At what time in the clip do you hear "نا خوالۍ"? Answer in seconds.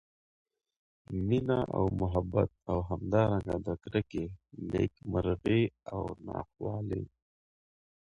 6.25-7.03